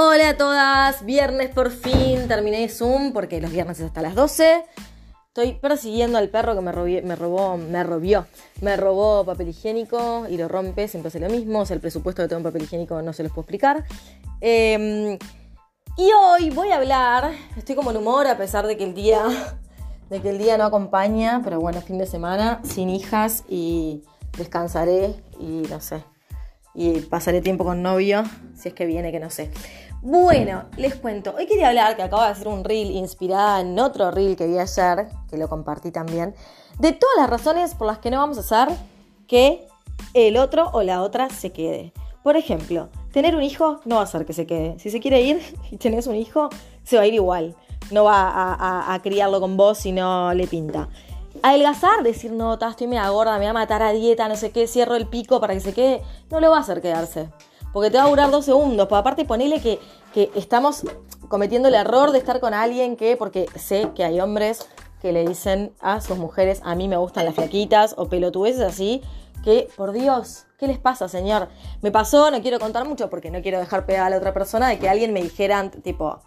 [0.00, 4.64] Hola a todas, viernes por fin, terminé Zoom porque los viernes es hasta las 12.
[5.26, 8.28] Estoy persiguiendo al perro que me, me robó, me robió,
[8.60, 12.22] me robó papel higiénico y lo rompe, siempre hace lo mismo, o sea, el presupuesto
[12.22, 13.84] que tengo en papel higiénico no se los puedo explicar.
[14.40, 15.18] Em,
[15.96, 19.24] y hoy voy a hablar, estoy como en humor a pesar de que el día,
[20.10, 24.04] de que el día no acompaña, pero bueno, fin de semana, sin hijas y
[24.36, 26.04] descansaré y no sé,
[26.72, 28.22] y pasaré tiempo con novio,
[28.54, 29.50] si es que viene, que no sé.
[30.00, 31.34] Bueno, les cuento.
[31.36, 34.56] Hoy quería hablar, que acabo de hacer un reel inspirada en otro reel que vi
[34.56, 36.36] ayer, que lo compartí también,
[36.78, 38.76] de todas las razones por las que no vamos a hacer
[39.26, 39.66] que
[40.14, 41.92] el otro o la otra se quede.
[42.22, 44.78] Por ejemplo, tener un hijo no va a hacer que se quede.
[44.78, 45.42] Si se quiere ir
[45.72, 46.48] y tenés un hijo,
[46.84, 47.56] se va a ir igual.
[47.90, 50.88] No va a, criarlo con vos si no le pinta.
[51.42, 54.68] Adelgazar, decir no, estoy media gorda, me va a matar a dieta, no sé qué,
[54.68, 57.30] cierro el pico para que se quede, no lo va a hacer quedarse
[57.72, 58.88] porque te va a durar dos segundos.
[58.88, 59.78] Pues aparte ponele que,
[60.12, 60.84] que estamos
[61.28, 64.68] cometiendo el error de estar con alguien que, porque sé que hay hombres
[65.00, 69.02] que le dicen a sus mujeres, a mí me gustan las flaquitas o pelotudeces así,
[69.44, 71.48] que por Dios, ¿qué les pasa, señor?
[71.82, 74.68] Me pasó, no quiero contar mucho porque no quiero dejar pegada a la otra persona,
[74.68, 76.20] de que alguien me dijera, tipo,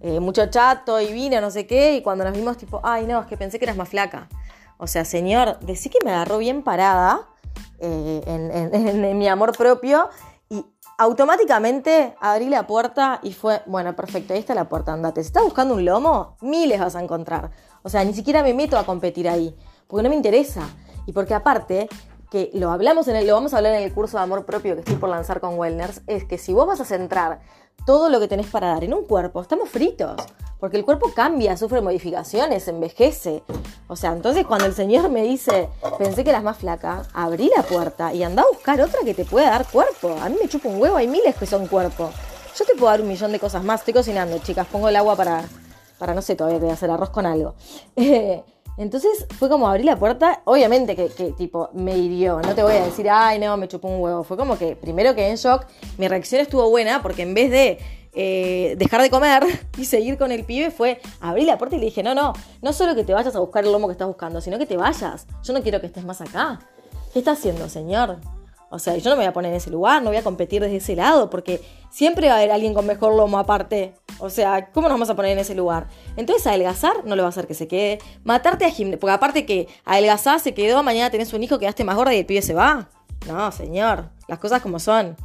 [0.00, 3.20] eh, mucho chato y vino, no sé qué, y cuando nos vimos, tipo, ay, no,
[3.20, 4.28] es que pensé que eras más flaca.
[4.76, 7.28] O sea, señor, decí que me agarró bien parada
[7.78, 10.08] eh, en mi amor propio
[11.00, 15.22] automáticamente abrí la puerta y fue, bueno, perfecto, ahí está la puerta, andate.
[15.22, 17.52] Si estás buscando un lomo, miles vas a encontrar.
[17.82, 19.56] O sea, ni siquiera me meto a competir ahí,
[19.86, 20.68] porque no me interesa.
[21.06, 21.88] Y porque aparte,
[22.30, 24.80] que lo hablamos en lo vamos a hablar en el curso de amor propio que
[24.80, 27.40] estoy por lanzar con Wellners, es que si vos vas a centrar
[27.84, 30.16] todo lo que tenés para dar en un cuerpo, estamos fritos.
[30.60, 33.42] Porque el cuerpo cambia, sufre modificaciones, envejece.
[33.88, 37.62] O sea, entonces cuando el Señor me dice, pensé que eras más flaca, abrí la
[37.62, 40.14] puerta y anda a buscar otra que te pueda dar cuerpo.
[40.20, 42.10] A mí me chupa un huevo, hay miles que son cuerpo.
[42.54, 43.80] Yo te puedo dar un millón de cosas más.
[43.80, 45.42] Estoy cocinando, chicas, pongo el agua para,
[45.98, 47.54] para no sé, todavía voy a hacer arroz con algo.
[48.82, 52.74] entonces fue como abrí la puerta, obviamente que, que, tipo me hirió, no te voy
[52.74, 55.66] a decir, ay no, me chupó un huevo, fue como que primero que en shock,
[55.98, 57.78] mi reacción estuvo buena porque en vez de
[58.12, 59.44] eh, dejar de comer
[59.78, 62.32] y seguir con el pibe fue abrir la puerta y le dije, no, no,
[62.62, 64.76] no solo que te vayas a buscar el lomo que estás buscando, sino que te
[64.76, 65.26] vayas.
[65.44, 66.58] Yo no quiero que estés más acá.
[67.12, 68.18] ¿Qué está haciendo, señor?
[68.70, 70.62] O sea, yo no me voy a poner en ese lugar, no voy a competir
[70.62, 71.60] desde ese lado, porque
[71.90, 73.94] siempre va a haber alguien con mejor lomo aparte.
[74.20, 75.88] O sea, ¿cómo nos vamos a poner en ese lugar?
[76.16, 77.98] Entonces, adelgazar no le va a hacer que se quede.
[78.22, 81.96] Matarte a gimnasio, porque aparte que adelgazar se quedó, mañana tenés un hijo, quedaste más
[81.96, 82.88] gorda y el pibe se va.
[83.26, 85.16] No, señor, las cosas como son.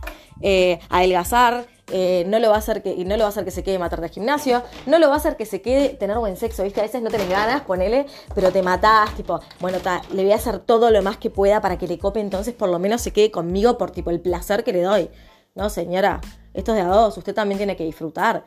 [0.41, 3.51] Eh, adelgazar eh, no lo va a hacer que, no lo va a hacer que
[3.51, 6.35] se quede matar de gimnasio, no lo va a hacer que se quede tener buen
[6.35, 6.79] sexo, ¿viste?
[6.79, 9.77] A veces no tenés ganas, ponele, pero te matás, tipo, bueno,
[10.11, 12.69] le voy a hacer todo lo más que pueda para que le cope, entonces por
[12.69, 15.09] lo menos se quede conmigo por tipo el placer que le doy.
[15.53, 16.21] No, señora,
[16.53, 18.43] esto es de a dos, usted también tiene que disfrutar.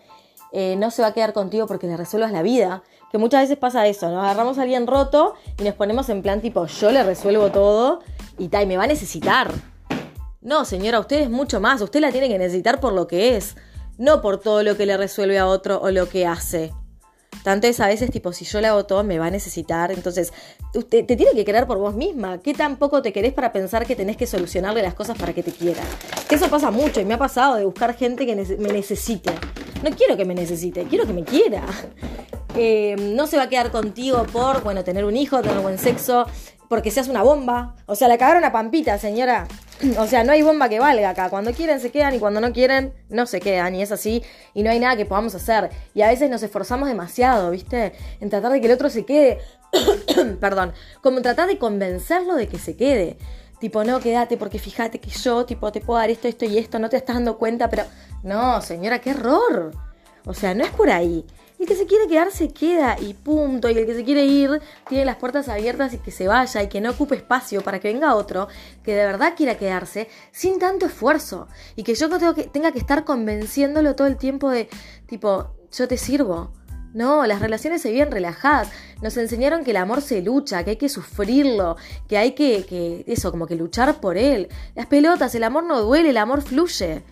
[0.53, 2.83] Eh, no se va a quedar contigo porque le resuelvas la vida.
[3.11, 6.43] Que muchas veces pasa eso, nos agarramos a alguien roto y nos ponemos en plan
[6.43, 8.01] tipo, yo le resuelvo todo
[8.37, 9.51] y tal, me va a necesitar.
[10.41, 11.81] No, señora, usted es mucho más.
[11.81, 13.57] Usted la tiene que necesitar por lo que es,
[13.97, 16.73] no por todo lo que le resuelve a otro o lo que hace.
[17.43, 19.91] Tanto es a veces tipo, si yo le hago todo, me va a necesitar.
[19.91, 20.33] Entonces,
[20.75, 22.39] usted te tiene que querer por vos misma.
[22.39, 25.53] ¿Qué tampoco te querés para pensar que tenés que solucionarle las cosas para que te
[25.53, 25.83] quiera?
[26.31, 29.33] eso pasa mucho y me ha pasado de buscar gente que me necesite.
[29.83, 31.65] No quiero que me necesite, quiero que me quiera.
[32.61, 36.27] Eh, no se va a quedar contigo por, bueno, tener un hijo, tener buen sexo,
[36.69, 37.77] porque seas una bomba.
[37.87, 39.47] O sea, la cagaron a Pampita, señora.
[39.99, 41.31] O sea, no hay bomba que valga acá.
[41.31, 43.75] Cuando quieren se quedan y cuando no quieren no se quedan.
[43.75, 44.23] Y es así.
[44.55, 45.71] Y no hay nada que podamos hacer.
[45.95, 47.93] Y a veces nos esforzamos demasiado, ¿viste?
[48.21, 49.39] En tratar de que el otro se quede.
[50.41, 50.73] Perdón.
[51.03, 53.19] Como tratar de convencerlo de que se quede.
[53.61, 56.79] Tipo, no, quédate porque fíjate que yo, tipo, te puedo dar esto, esto y esto.
[56.79, 57.85] No te estás dando cuenta, pero...
[58.23, 59.73] No, señora, qué error.
[60.25, 61.25] O sea, no es por ahí.
[61.59, 63.69] El que se quiere quedar se queda y punto.
[63.69, 66.69] Y el que se quiere ir tiene las puertas abiertas y que se vaya y
[66.69, 68.47] que no ocupe espacio para que venga otro
[68.85, 71.49] que de verdad quiera quedarse sin tanto esfuerzo.
[71.75, 74.69] Y que yo tengo que, tenga que estar convenciéndolo todo el tiempo de
[75.07, 76.53] tipo, yo te sirvo.
[76.95, 78.71] No, las relaciones se viven relajadas.
[79.03, 81.77] Nos enseñaron que el amor se lucha, que hay que sufrirlo,
[82.09, 84.49] que hay que, que, eso, como que luchar por él.
[84.75, 87.03] Las pelotas, el amor no duele, el amor fluye.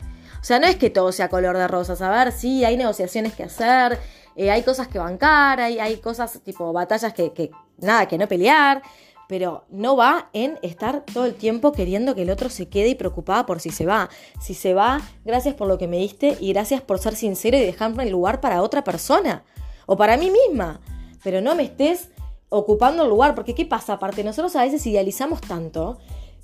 [0.40, 2.00] O sea, no es que todo sea color de rosas.
[2.00, 3.98] A ver, sí, hay negociaciones que hacer,
[4.36, 8.28] eh, hay cosas que bancar, hay, hay cosas tipo batallas que, que, nada, que no
[8.28, 8.82] pelear,
[9.28, 12.94] pero no va en estar todo el tiempo queriendo que el otro se quede y
[12.94, 14.08] preocupada por si se va.
[14.40, 17.60] Si se va, gracias por lo que me diste y gracias por ser sincero y
[17.60, 19.44] dejarme el lugar para otra persona
[19.86, 20.80] o para mí misma.
[21.24, 22.10] Pero no me estés
[22.48, 23.94] ocupando el lugar, porque ¿qué pasa?
[23.94, 25.98] Aparte, nosotros a veces idealizamos tanto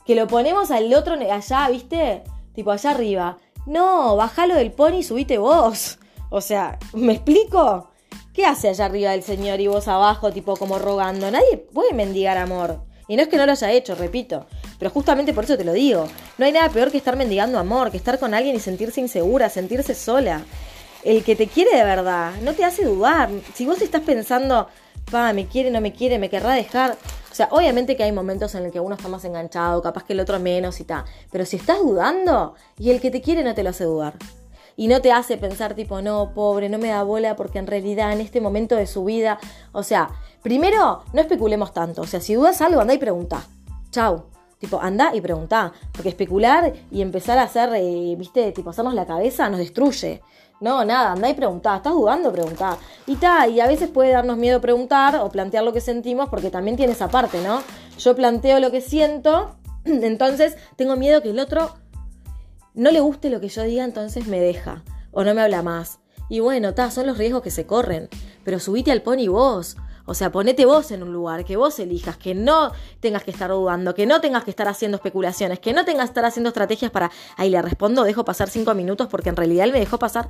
[0.04, 2.24] que lo ponemos al otro allá, ¿viste?
[2.54, 3.38] Tipo allá arriba.
[3.66, 5.98] No, bajalo del pony y subite vos.
[6.34, 7.90] O sea, ¿me explico?
[8.32, 11.30] ¿Qué hace allá arriba el señor y vos abajo, tipo como rogando?
[11.30, 12.80] Nadie puede mendigar amor.
[13.06, 14.46] Y no es que no lo haya hecho, repito.
[14.78, 16.08] Pero justamente por eso te lo digo.
[16.38, 19.50] No hay nada peor que estar mendigando amor, que estar con alguien y sentirse insegura,
[19.50, 20.42] sentirse sola.
[21.04, 23.28] El que te quiere de verdad no te hace dudar.
[23.52, 24.68] Si vos estás pensando,
[25.10, 26.96] pa, me quiere, no me quiere, me querrá dejar.
[27.30, 30.14] O sea, obviamente que hay momentos en el que uno está más enganchado, capaz que
[30.14, 31.04] el otro menos y tal.
[31.30, 34.14] Pero si estás dudando y el que te quiere no te lo hace dudar.
[34.76, 38.12] Y no te hace pensar tipo, no, pobre, no me da bola porque en realidad
[38.12, 39.38] en este momento de su vida,
[39.72, 40.10] o sea,
[40.42, 42.02] primero, no especulemos tanto.
[42.02, 43.42] O sea, si dudas algo, anda y pregunta.
[43.90, 44.24] Chau.
[44.58, 45.72] Tipo, anda y pregunta.
[45.92, 50.22] Porque especular y empezar a hacer, eh, viste, tipo, hacernos la cabeza nos destruye.
[50.62, 51.76] No, nada, anda y preguntá.
[51.76, 52.30] ¿Estás dudando?
[52.30, 52.78] Preguntá.
[53.08, 56.50] Y ta, y a veces puede darnos miedo preguntar o plantear lo que sentimos porque
[56.50, 57.62] también tiene esa parte, ¿no?
[57.98, 61.74] Yo planteo lo que siento, entonces tengo miedo que el otro
[62.74, 66.00] no le guste lo que yo diga, entonces me deja o no me habla más.
[66.28, 68.08] Y bueno, ta, son los riesgos que se corren.
[68.44, 69.76] Pero subite al pony vos.
[70.04, 73.50] O sea, ponete vos en un lugar, que vos elijas, que no tengas que estar
[73.50, 76.90] dudando, que no tengas que estar haciendo especulaciones, que no tengas que estar haciendo estrategias
[76.90, 80.28] para, ahí le respondo, dejo pasar cinco minutos porque en realidad él me dejó pasar.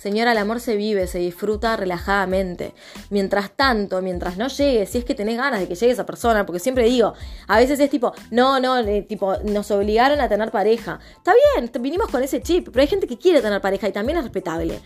[0.00, 2.72] Señora, el amor se vive, se disfruta relajadamente.
[3.10, 6.46] Mientras tanto, mientras no llegue, si es que tenés ganas de que llegue esa persona,
[6.46, 7.12] porque siempre digo,
[7.46, 11.00] a veces es tipo, no, no, eh, tipo, nos obligaron a tener pareja.
[11.18, 14.16] Está bien, vinimos con ese chip, pero hay gente que quiere tener pareja y también
[14.16, 14.80] es respetable.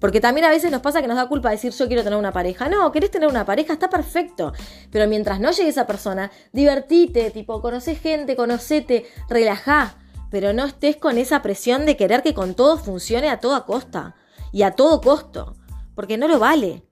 [0.00, 2.32] Porque también a veces nos pasa que nos da culpa decir yo quiero tener una
[2.32, 2.68] pareja.
[2.68, 4.52] No, querés tener una pareja, está perfecto.
[4.92, 9.94] Pero mientras no llegue esa persona, divertite, tipo, conoce gente, conocete, relajá.
[10.30, 14.14] Pero no estés con esa presión de querer que con todo funcione a toda costa
[14.52, 15.54] y a todo costo.
[15.94, 16.82] Porque no lo vale.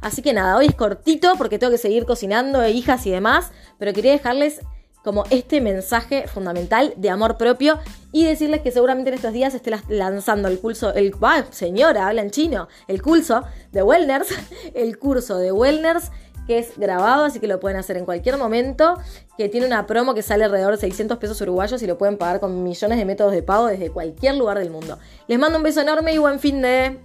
[0.00, 3.50] Así que nada, hoy es cortito porque tengo que seguir cocinando, hijas y demás.
[3.78, 4.60] Pero quería dejarles
[5.02, 7.78] como este mensaje fundamental de amor propio
[8.12, 12.22] y decirles que seguramente en estos días esté lanzando el curso, el, ah, señora, habla
[12.22, 14.28] en chino, el curso de Wellners,
[14.74, 16.10] el curso de Wellners
[16.48, 18.96] que es grabado, así que lo pueden hacer en cualquier momento,
[19.36, 22.40] que tiene una promo que sale alrededor de 600 pesos uruguayos y lo pueden pagar
[22.40, 24.98] con millones de métodos de pago desde cualquier lugar del mundo.
[25.28, 26.98] Les mando un beso enorme y buen fin de...